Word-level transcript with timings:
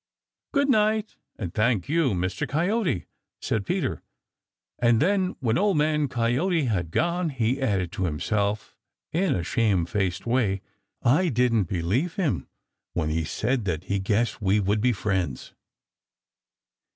"Good 0.51 0.67
night, 0.67 1.15
and 1.37 1.53
thank 1.53 1.87
you, 1.87 2.13
Mr. 2.15 2.49
Coyote," 2.49 3.05
said 3.39 3.67
Peter, 3.67 4.01
and 4.79 4.99
then, 4.99 5.35
when 5.41 5.59
Old 5.59 5.77
Man 5.77 6.07
Coyote 6.07 6.65
had 6.65 6.89
gone, 6.89 7.29
he 7.29 7.61
added 7.61 7.91
to 7.91 8.05
himself 8.05 8.75
in 9.13 9.35
a 9.35 9.43
shame 9.43 9.85
faced 9.85 10.25
way: 10.25 10.61
"I 11.03 11.29
didn't 11.29 11.65
believe 11.65 12.15
him 12.15 12.47
when 12.93 13.11
he 13.11 13.23
said 13.23 13.65
that 13.65 13.83
he 13.83 13.99
guessed 13.99 14.41
we 14.41 14.59
would 14.59 14.81
be 14.81 14.91
friends." 14.91 15.53